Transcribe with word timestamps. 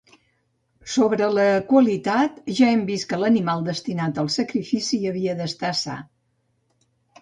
Sobre 0.93 1.27
la 1.35 1.45
qualitat, 1.73 2.41
ja 2.61 2.71
hem 2.71 2.83
vist 2.89 3.11
que 3.13 3.21
l'animal 3.27 3.65
destinat 3.71 4.21
al 4.25 4.35
sacrifici 4.41 5.05
havia 5.15 5.41
d'estar 5.43 5.75
sa. 5.87 6.05